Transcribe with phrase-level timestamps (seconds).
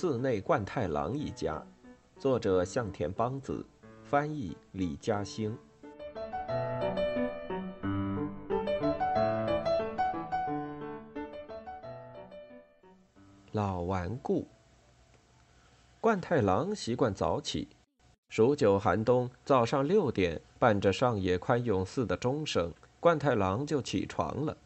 [0.00, 1.60] 寺内贯太郎一家，
[2.20, 3.66] 作者向田邦子，
[4.04, 5.58] 翻译李嘉兴。
[13.50, 14.46] 老顽固。
[16.00, 17.66] 贯太郎习惯早起，
[18.28, 24.56] 数九寒冬，早上六点，伴着上野宽永寺的钟声，贯太郎就起床了。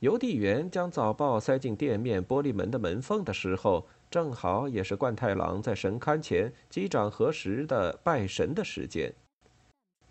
[0.00, 9.12] 邮递员将早报塞进店面玻璃门的门缝的时候，正好也是贯太郎在神龛前击掌合十的拜神的时间。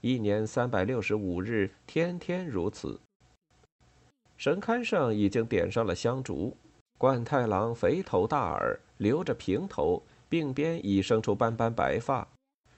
[0.02, 3.00] 一年三百六十五日，天天如此。
[4.38, 6.56] 神龛上已经点上了香烛，
[6.98, 12.28] 贯太郎肥头大耳，留着平头，鬓边已生出斑斑白发，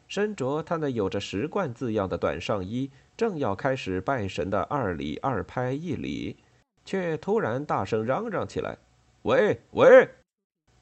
[0.07, 6.38] 身着他那有着石冠字样的短上衣，正要开始拜神的二礼二拍一礼。
[6.84, 8.77] 却突然大声嚷嚷起来
[9.23, 10.09] ：“喂喂，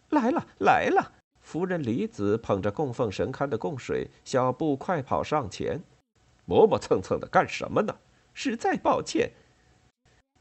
[0.09, 5.81] 来了来了！”夫人李子捧着供奉神龛的供水，小步快跑上前，
[6.45, 7.97] 磨磨蹭蹭的干什么呢？
[8.33, 9.31] 实在抱歉。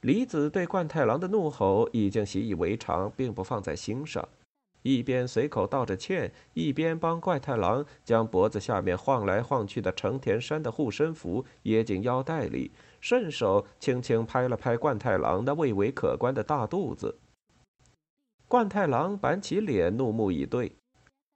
[0.03, 4.29] 李子对冠太郎的怒吼已经习以为常，并不放在心上，
[4.83, 12.71] 一边随口道着歉，一边帮冠太郎将脖子下面晃来晃去的成田山的护身符掖进腰带里。
[13.01, 17.19] 顺手轻轻拍了拍冠太郎那蔚为可观的大肚子。
[18.47, 20.73] 冠太郎板起脸，怒目以对。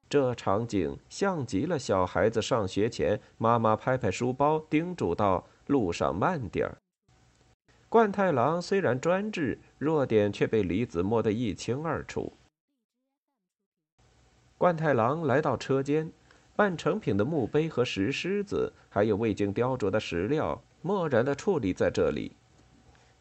[0.09, 6.77] 这场景像极了小孩子上学前，妈妈拍拍书包，叮嘱道：“路上慢点儿。”
[7.89, 12.33] 冠太郎虽然专制，弱点却被李子摸得一清二楚。
[14.59, 16.11] 冠太郎来到车间，
[16.55, 20.63] 半成品的墓碑和石狮子，还有未经雕琢的石料。
[20.83, 22.33] 漠然的矗立在这里，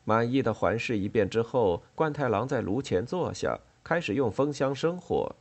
[0.04, 5.36] 满意的环视一遍之后，冠太郎在炉前坐下，开始用风箱生火。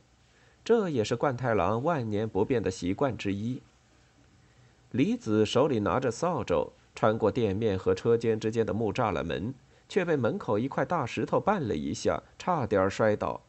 [0.63, 3.61] 这也是冠太郎万年不变的习惯之一。
[4.91, 9.53] 李子手里拿着扫帚，穿过店面和车间之间的木栅栏门，
[9.89, 13.41] 却被门口一块大石头绊了一下，差点摔倒。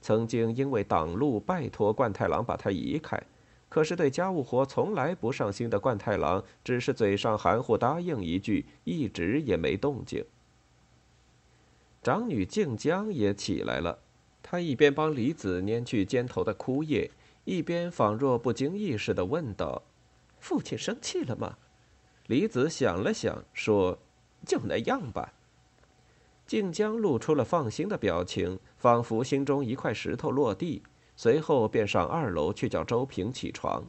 [0.00, 3.20] 曾经因为挡路，拜托冠太郎把它移开。
[3.68, 10.24] 可是对家务活从来不上心的冠太郎，只是嘴上含糊答应一句，一直也没动静。
[12.02, 13.98] 长女静江也起来了，
[14.42, 17.10] 她一边帮李子拈去肩头的枯叶，
[17.44, 19.82] 一边仿若不经意似的问道
[20.40, 21.58] ：“父亲生气了吗？”
[22.28, 23.98] 李子想了想，说
[24.46, 25.34] ：“就那样吧。”
[26.46, 30.82] 静江露出了放心的表情，仿佛心中一块石头落地。
[31.18, 33.84] 随后便上二楼去叫周平起床。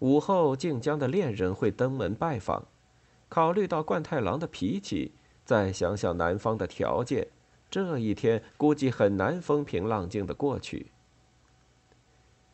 [0.00, 2.64] 午后，静江的恋人会登门拜访，
[3.28, 5.12] 考虑到冠太郎的脾气，
[5.44, 7.28] 再想想男方的条件，
[7.70, 10.90] 这一天估计很难风平浪静的过去。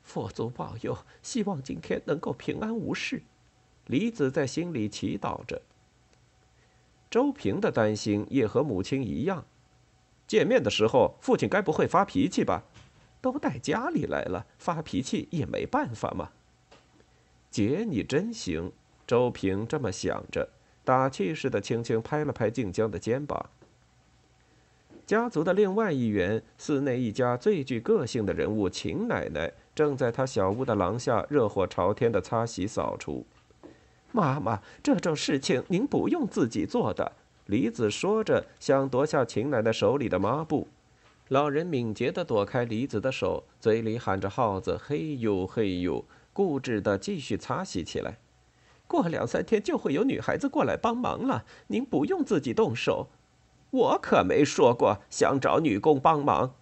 [0.02, 3.22] 佛祖保佑，希望今天能够平安无事。
[3.86, 5.62] 李子在心里祈祷着。
[7.10, 9.46] 周平的担心也和母亲一样，
[10.26, 12.64] 见面的时候，父亲该不会发脾气吧？
[13.24, 16.28] 都带家里来了，发脾气也没办法嘛。
[17.50, 18.70] 姐，你真行。
[19.06, 20.46] 周平这么想着，
[20.84, 23.48] 打气似的轻轻拍了拍静江的肩膀。
[25.06, 33.24] 家族的另外一员，寺内一家最具个性的人物秦奶奶，正在她小屋的廊下热火朝天的擦洗扫除。
[34.12, 37.12] 妈妈，这种事情您不用自己做的。
[37.46, 40.68] 李子说着，想夺下秦奶奶手里的抹布。
[41.28, 46.04] 老人敏捷地躲开李子的手，嘴里喊着“耗子”，嘿呦嘿呦，
[46.34, 48.18] 固执地继续擦洗起来。
[48.86, 53.08] 过两三天就会有女孩子过来帮忙了，您不用自己动手。
[53.70, 56.54] 我可没说过想找女工帮忙。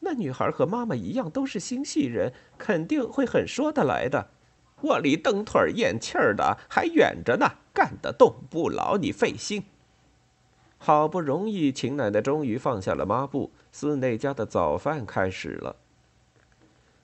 [0.00, 4.30] 那女孩和妈妈一样，都是心细人，肯定会很说得来的。
[4.80, 9.64] 我离蹬腿儿咽气儿的还远着呢，干得动不劳你费心。
[10.78, 13.50] 好不容易，秦奶奶终于放下了抹布。
[13.78, 15.76] 寺内家的早饭开始了。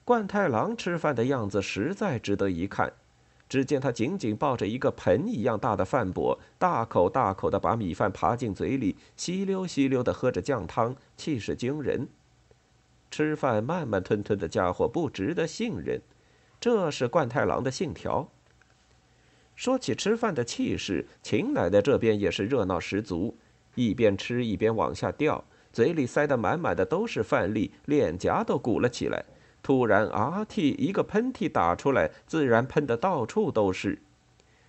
[0.06, 2.94] 冠太郎吃饭的样子实在值得一看。
[3.46, 12.08] 只见他紧紧抱着一个盆一样大的饭钵，大口大口的把米饭扒进嘴里，吸溜吸溜的喝着酱汤，气势惊人。
[13.10, 16.00] 吃饭慢慢吞吞的家伙不值得信任，
[16.58, 18.26] 这是冠太郎的信条。
[19.54, 23.36] 说起吃饭的气势，秦奶奶这边也是热闹十足，
[23.74, 25.44] 一边吃一边往下掉。
[25.72, 29.24] 嘴里塞得满满的都是饭粒，脸颊都鼓了起来。
[29.62, 34.00] 突然啊嚏，一个喷嚏打出来，自然喷得到处都是。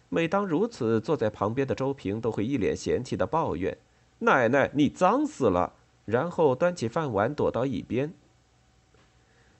[0.09, 3.75] 每当如此，坐在旁边的周平都会一脸嫌弃的抱怨
[4.19, 5.73] ：“奶奶，你脏死了！”
[6.05, 8.13] 然后端起饭碗躲到一边。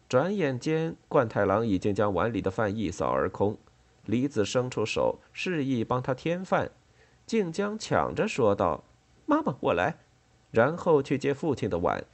[0.08, 3.58] 转眼间，冠太郎已经将碗里的饭一扫而空。
[4.06, 6.70] 李子伸出手，示意帮他添饭。
[7.26, 8.84] 静江抢着说道
[9.26, 9.96] ：“妈妈，我来。”
[10.54, 12.06] 然后去接父亲的碗。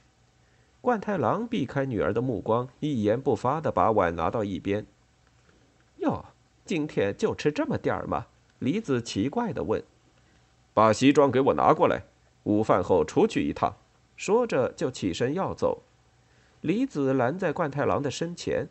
[0.80, 4.86] 冠太郎避开女儿的目光，一言不发地把碗拿到一边。
[5.98, 6.24] 哟，
[6.64, 8.28] 今天就吃这么点儿吗？
[8.58, 9.84] 李子奇怪地问。
[10.72, 12.04] 把西装给我拿过来，
[12.44, 13.76] 午饭后出去一趟。
[14.16, 15.82] 说着就起身要走。
[16.62, 18.68] 李子拦在冠太郎的身前，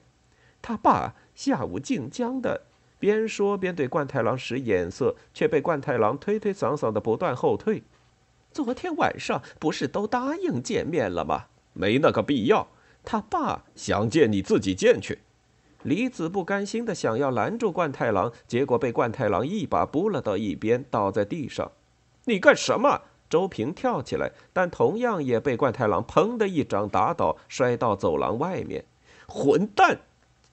[0.64, 2.64] 他爸下午静江的，
[2.98, 7.84] 边说边对冠太郎使眼色，却被冠太郎推推搡搡的不断后退。
[8.52, 11.46] 昨天晚上不是都答应见面了吗？
[11.74, 12.68] 没那个必要。
[13.06, 15.20] 他爸想见你自己见去。
[15.84, 21.72] 李子不甘心的想要拦住冠太郎，结果被冠太郎一把拨了到一边，倒在地上。
[22.26, 23.02] 你干什么？
[23.30, 28.84] 周平跳起来，但同样也被冠太郎砰的一掌打倒，摔到走廊外面。
[29.28, 30.00] 混蛋！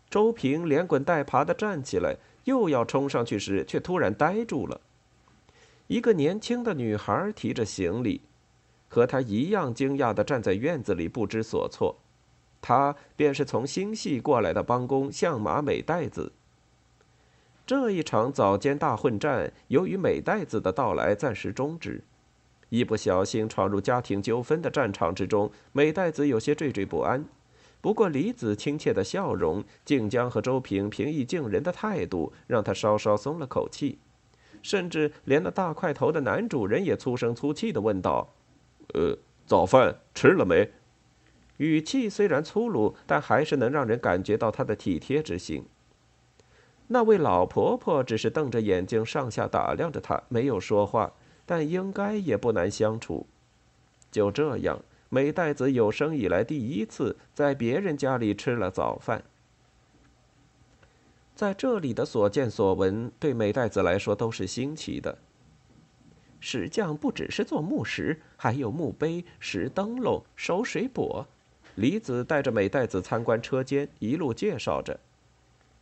[0.08, 4.80] 周平连滚带爬的站起来，又要冲上去时，却突然呆住了。
[5.88, 8.22] 一个年轻的女孩提着行李，
[8.88, 11.96] 和她一样惊讶的站在院子里，不知所措。
[12.60, 16.32] 她便是从新系过来的帮工相马美代子。
[17.64, 22.02] 这一场早间大混战，由于美代子的到来，暂时终止。
[22.68, 27.24] 一不小心闯入家庭纠纷的战场之中，美代子有些惴惴不安。
[27.80, 33.98] 不过李子亲切的笑容、静江和周平平易近人的态度，让他稍稍松了口气。
[34.62, 38.32] 甚至连那大块头的男主人也粗声粗气的问道
[38.94, 39.16] ：“呃，
[39.46, 40.70] 早饭吃了没？”
[41.58, 45.64] 语气虽然粗鲁，但还是能让人感觉到他的体贴之心。
[46.88, 51.12] 那位老婆婆只是瞪着眼睛上下打量着他，没有说话。
[51.48, 53.24] 但应该也不难相处。
[54.10, 59.22] 就这样，美代子有生以来第一次在别人家里吃了早饭。
[61.36, 65.18] 在这里的所见所闻，对美代子来说都是新奇的。
[66.40, 71.26] 石匠不只是做木石，还有墓碑、石灯笼、收水钵。
[71.74, 74.98] 李子带着美代子参观车间，一路介绍着：“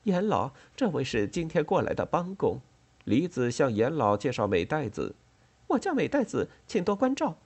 [0.02, 2.60] 严老，这位是今天过来的帮工。”
[3.04, 5.14] 李子向严老介绍美代子。
[5.68, 7.36] 我叫美代子，请多关照。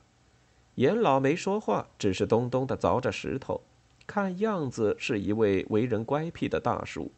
[0.77, 3.61] 严老没说话，只是咚咚的凿着石头，
[4.07, 7.11] 看样子是一位为人乖僻的大叔。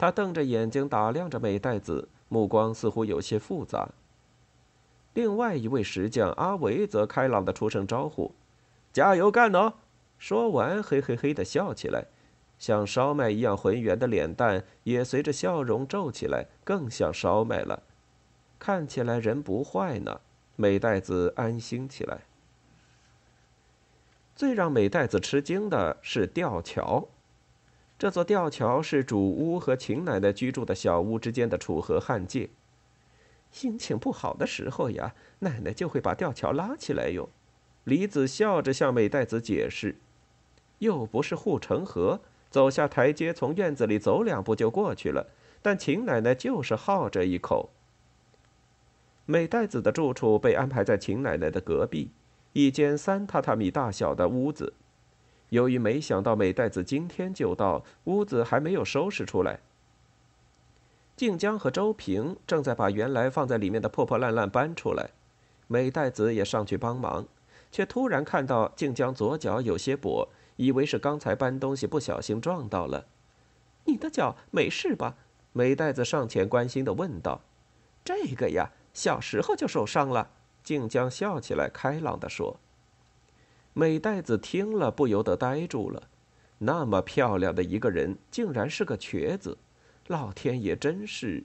[0.00, 3.90] 他瞪着眼睛打量着美代子，目光似乎有些复杂。
[5.12, 8.32] 另外一位石匠阿维则开朗的出声招呼
[8.94, 9.74] ：“加油干哦！”
[10.18, 12.06] 说完，嘿嘿嘿的笑起来，
[12.58, 17.82] 像烧麦一样浑圆的脸蛋也随着笑容皱起来，更像烧麦了。
[18.58, 20.22] 看起来人不坏呢，
[20.56, 22.22] 美代子安心起来。
[24.34, 27.06] 最让美代子吃惊的是吊桥，
[28.00, 32.48] 这座吊桥是主屋和秦奶奶居住的小屋之间的楚河汉界。
[33.50, 37.28] 心情不好的时候呀，奶奶就会把吊桥拉起来用。
[37.84, 39.96] 李子笑着向美代子解释
[40.80, 45.26] ：“又不是护城河，走下台阶，从院子里走两步就过去了。
[45.60, 47.68] 但秦奶奶就是好这一口。”
[49.26, 52.08] 美代子的住处被安排在秦奶奶的隔壁，
[52.54, 54.72] 一间三榻榻米大小的屋子。
[55.50, 59.60] 由于没想到美代子今天就到，屋子还没有收拾出来。
[61.14, 65.10] 静江和周平正在把原来放在里面的破破烂烂搬出来，
[65.66, 67.26] 美代子也上去帮忙，
[67.70, 73.06] 却突然看到静江左脚有些跛，以为是刚才搬东西不小心撞到了。
[73.84, 75.16] 你的脚没事吧？
[75.52, 77.42] 美代子上前关心的问道。
[78.04, 78.72] 这个呀。
[78.92, 80.30] 小时候就受伤了，
[80.64, 82.58] 静江笑起来，开朗地说。
[83.80, 86.02] 美代子听了不由得呆住了，
[86.58, 89.56] 那么漂亮的一个人，竟然是个瘸子，
[90.06, 91.44] 老天爷真是！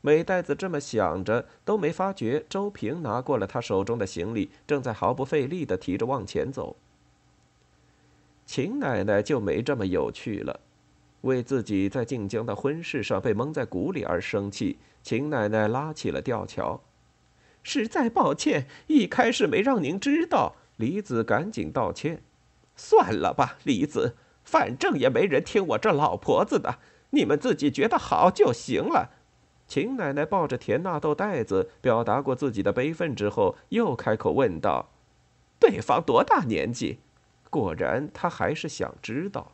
[0.00, 6.74] 美代子这么想着，都没发觉周平拿过了他手中的行李，正在毫不费力地提着往前走。
[8.44, 10.58] 秦奶奶就没这么有趣了。
[11.20, 16.80] 为自己在晋江的婚事上被蒙在鼓里而生气，秦奶奶拉起了吊桥。
[17.62, 20.56] 实在抱歉，一开始没让您知道。
[20.80, 22.22] 李子赶紧道歉。
[22.74, 26.78] 算了吧，李子，反正也没人听我这老婆子的，
[27.10, 29.10] 你们自己觉得好就行了。
[29.68, 34.88] 秦奶奶抱着甜纳豆袋子，表达过自己的悲愤之后，又开口问道
[35.60, 37.00] ：“对方多大年纪？”
[37.50, 39.52] 果然，她还是想知道。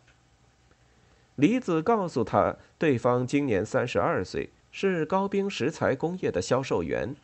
[1.35, 7.17] 李子告诉他，对方今年三十二岁，是高冰石材工业的销售员。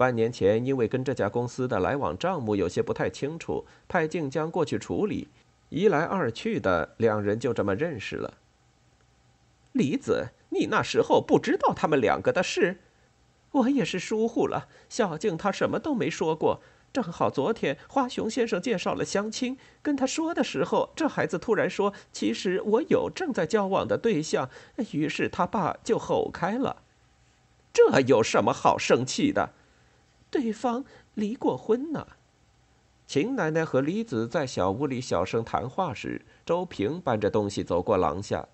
[0.00, 5.28] 半年前，因为跟这家公司的来往账目有些不太清楚，派静江过去处理，
[5.68, 8.38] 一来二去的，两人就这么认识了。
[9.72, 12.78] 李子，你那时候不知道他们两个的事？
[13.50, 14.68] 我也是疏忽了。
[14.88, 16.62] 小静她什么都没说过。
[16.94, 24.48] 正好昨天花熊先生介绍了相亲，跟他说的时候，这孩子突然说：“其实我有正在交往的对象。”
[24.92, 26.84] 于是他爸就吼开了。
[27.70, 29.50] 这有什么好生气的？
[30.30, 30.84] 对方
[31.14, 32.06] 离过婚呢。
[33.06, 38.46] 秦奶奶和李子在小屋里小声谈话时，周平搬着东西走过廊下。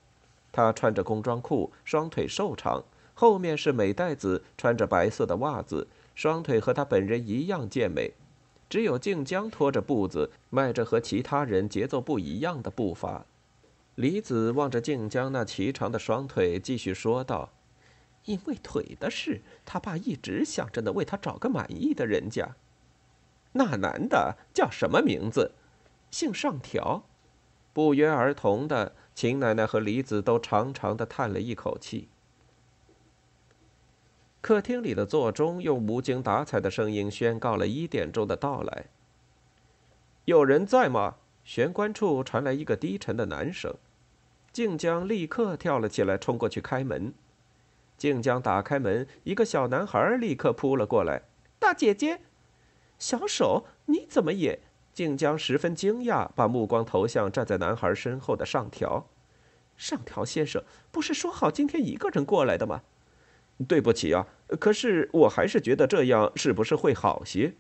[0.50, 8.14] 他穿着工装裤，双腿瘦长，后面是美代子穿着白色的袜子，双腿和他本人一样健美。
[8.71, 13.26] 只有静江拖着步子，迈着和其他人节奏不一样的步伐。
[13.97, 17.50] 李子望着静江那颀长的双腿，继续说道
[18.26, 22.54] ：“因为腿的事，他爸一直想着呢，为他找个满意的人家。
[23.52, 25.52] 那男的叫什么名字？
[26.11, 27.04] 姓上条。”
[27.73, 32.09] 不约而同的，秦奶奶和李子都长长的叹了一口气。
[34.40, 38.87] 客厅里的座钟用无精打采的声音宣告了一点钟的到来。
[40.25, 41.16] 有人在吗？
[41.45, 43.75] 玄关处传来一个低沉的男声。
[44.52, 47.12] 静江立刻跳了起来，冲过去开门。
[47.97, 51.23] 静江打开门，一个小男孩立刻扑了过来
[51.59, 52.21] ：“大姐姐，
[52.99, 54.61] 小手，你怎么也？”
[54.93, 59.07] 静江十分惊讶，把目光投向站在男孩身后的上条。
[59.76, 62.83] 上条先生，不是说好今天一个人过来的吗？
[63.69, 64.26] 对不起啊，
[64.59, 67.55] 可是我还是觉得这样是不是会好些？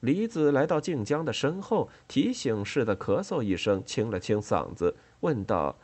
[0.00, 5.78] 李子来到静江的身后，提醒似的咳嗽一声，清了清嗓子，问道：“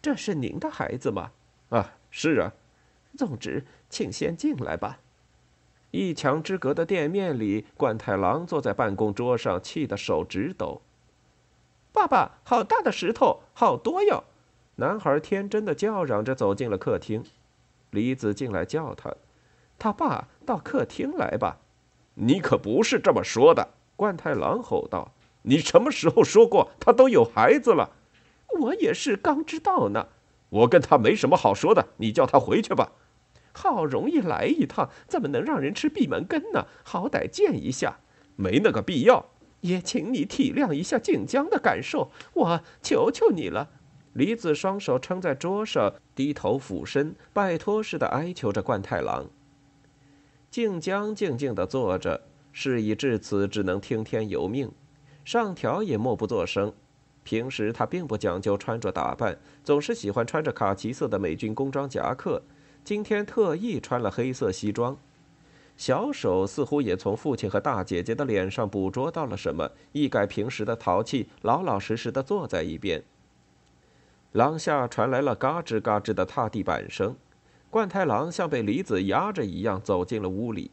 [0.00, 1.32] 这是您的孩子吗
[1.70, 2.52] ？”“啊，是啊。
[3.16, 4.98] ”“总之，请先进来吧。”
[5.90, 10.82] 一墙之隔的店面里，冠太郎坐在办公桌上，气得手直抖。
[11.94, 14.24] “爸爸，好大的石头，好多哟！”
[14.76, 17.22] 男孩天真的叫嚷着走进了客厅。
[17.90, 19.14] 李子进来叫他
[19.78, 21.58] ：“他爸到客厅来吧。
[22.14, 25.12] ”“你可不是这么说的！”冠太郎吼道。
[25.46, 27.90] “你什么时候说过他都有孩子了
[28.58, 30.08] ？”“我也是刚知道呢。
[30.50, 32.90] ”“我跟他没什么好说的，你叫他回去吧。
[33.54, 36.66] ”“好容易来一趟，怎么能让人吃闭门羹呢？
[36.82, 38.00] 好歹见一下，
[38.36, 39.30] 没那个必要。
[39.60, 43.70] 也请你体谅一下静江的感受，我求求你了。”
[44.12, 49.26] 李子双手撑在桌上，低头俯身，拜托似的哀求着冠太郎。
[50.50, 52.20] 静江静静地坐着，
[52.52, 54.70] 事已至此，只能听天由命。
[55.24, 56.72] 上条也默不作声。
[57.24, 62.42] 平时他并不讲究穿着打扮，总是喜欢穿着卡其色的美军工装夹克，
[62.84, 64.94] 今天特意穿了黑色西装。
[65.74, 73.02] 小手似乎也从父亲和大姐姐的脸上捕捉到了什么，一改平时的淘气，老老实实地坐在一边。
[74.32, 77.16] 廊下传来了嘎吱嘎吱的踏地板声，
[77.70, 80.70] 冠太郎像被梨子压着一样走进了屋里。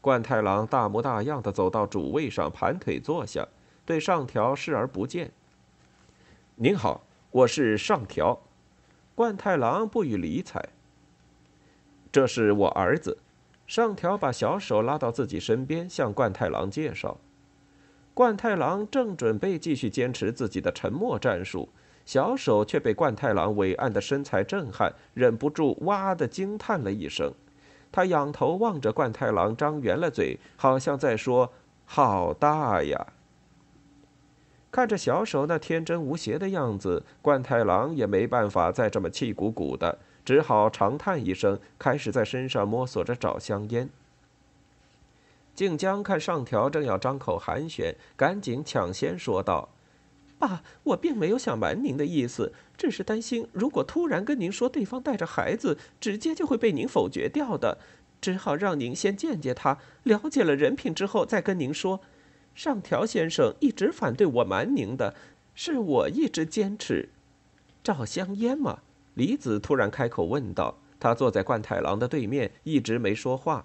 [0.00, 3.46] 冠太郎大模大样的走到主位上，盘腿坐下，
[3.84, 5.30] 对上条视而不见。
[6.56, 8.40] 您好，我是上条。
[9.14, 10.70] 冠太郎不予理睬。
[12.12, 13.18] 这是我儿子。
[13.66, 17.16] 上条把小手拉到自己身边，向冠太郎介绍。
[18.12, 21.70] 冠太郎正准备继续坚持自己的沉默战术。
[22.04, 27.32] 小手却被冠太郎伟岸的身材震撼，忍不住哇的惊叹了一声。
[27.92, 31.52] 他仰头望着冠太郎，张圆了嘴，好像在说
[31.86, 33.06] ：“好大呀！”
[34.72, 43.88] 看着小手那天真无邪的样子，冠太郎也没办法再这么气鼓鼓的，只好长叹一声，开始在身上摸索着找香烟。
[45.54, 49.68] 静江看上条正要张口寒暄，赶紧抢先说道。
[50.38, 57.78] 爸，我并没有想瞒您的意思，只是担心如果突然跟您说对方带着孩子，直接就会被您否决掉的，
[58.20, 62.00] 只好让您先见见他，了解了人品之后再跟您说。
[62.54, 65.14] 上条先生一直反对我瞒您的，
[65.54, 67.10] 是我一直坚持。
[67.84, 68.80] 照香烟吗？
[69.14, 70.78] 李子突然开口问道。
[71.00, 73.64] 他坐在冠太郎的对面，一直没说话。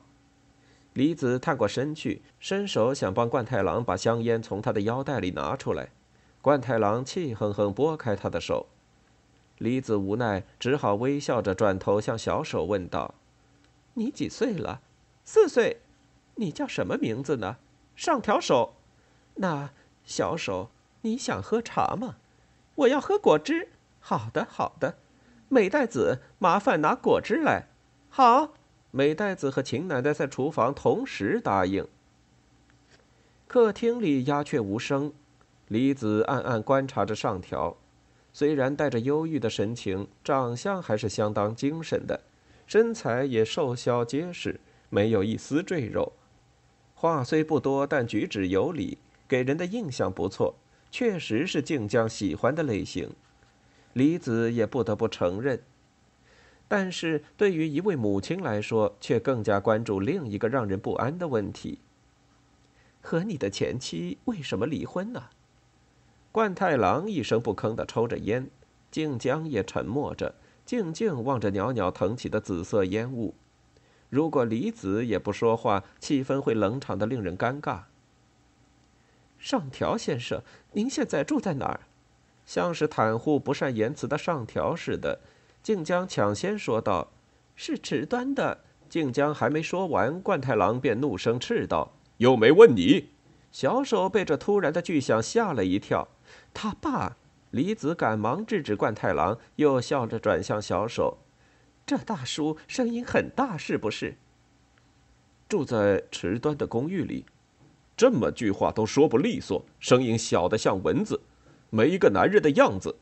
[0.94, 5.90] 李子探过身去，伸手想帮冠太郎把香烟从他的腰带里拿出来。
[6.42, 8.66] 冠太郎气哼哼拨开他的手，
[9.60, 13.14] 李子无奈，只好微笑着转头向小手问道
[13.94, 14.82] ：“你几岁了？
[15.24, 15.82] 四岁。
[16.38, 17.58] 你叫什么名字呢？
[17.96, 18.74] 上条手。
[19.36, 19.70] 那
[20.04, 22.16] 小手，你想喝茶吗？
[22.74, 23.70] 我要喝果汁。
[24.00, 24.98] 好的，好的。
[25.50, 27.68] 美代子，麻烦拿果汁来。
[28.10, 28.54] 好。
[28.92, 31.86] 美代子和秦奶奶在厨房同时答应。
[33.48, 35.14] 客厅里鸦雀无声。
[35.68, 37.76] 李子暗暗观察着上条，
[38.32, 42.22] 虽然带着忧郁的神情，长相还是相当精神的，
[42.66, 46.14] 身材也瘦削结实，没有一丝赘肉。
[46.96, 50.56] 话虽不多，但举止有礼，给人的印象不错，
[50.90, 53.12] 确实是静江喜欢的类型。
[53.98, 55.64] 李子也不得不承认。
[56.68, 61.80] 但是对于一位母亲来说，却更加关注另一个让人不安的问题：
[63.02, 65.30] 和你的前妻为什么离婚呢？
[66.32, 68.52] 冠太郎一声不吭地抽着烟，
[68.92, 73.34] 静江也沉默着，静静望着袅袅腾起的紫色烟雾。
[74.12, 77.86] 如果李子也不说话，气氛会冷场的令人尴尬。
[79.40, 81.80] 上条先生，您现在住在哪儿？
[82.48, 85.20] 像是袒护不善言辞的上条似的，
[85.62, 87.12] 静江抢先说道
[87.56, 93.10] ：“是迟端的。”静江还没说完，冠太郎便怒声斥道：“又没问你！”
[93.52, 96.08] 小手被这突然的巨响吓了一跳。
[96.54, 97.18] 他爸，
[97.52, 101.18] 李子赶忙制止冠太郎，又笑着转向小手
[101.86, 104.16] ：“这大叔声音很大，是不是？
[105.50, 107.26] 住在池端的公寓里，
[107.98, 111.20] 这么句话都说不利索，声音小的像蚊子，
[111.70, 112.96] 没一个男人的样子。”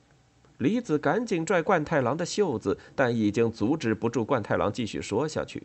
[0.59, 5.63] 李子赶紧拽冠太郎的袖子，但已经阻止不住冠太郎继续说下去。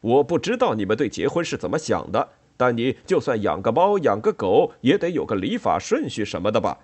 [0.00, 2.28] 我不知道你们对结婚是怎么想的。
[2.56, 6.78] 但你就算养个猫、养个狗，也得有个礼法顺序什么的吧？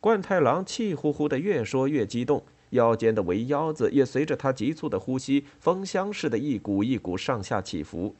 [0.00, 8.16] 冠太郎气呼呼的，越说越激动，腰间的围腰子也随着他急促的呼吸，风箱似的一股一股上下起伏。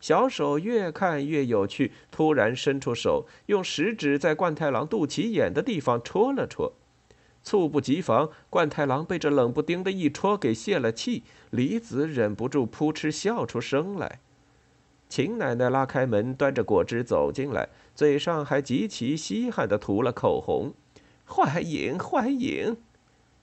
[0.00, 6.72] 小手越看越有趣，突然伸出手，用食指在冠太郎肚脐眼的地方戳了戳。
[7.42, 14.20] 猝不及防，冠太郎被这冷不丁的一戳给泄了气，李子忍不住扑哧笑出声来。
[15.08, 20.74] 秦奶奶拉开门，端着果汁走进来，嘴上还极其稀罕地涂了口红。
[21.24, 22.76] 欢迎欢迎！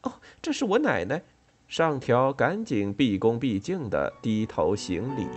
[0.03, 1.23] 哦，这是我奶奶。
[1.67, 5.27] 上条赶紧毕恭毕敬地低头行礼。